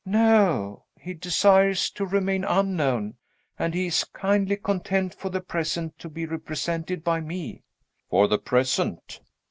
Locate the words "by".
7.03-7.19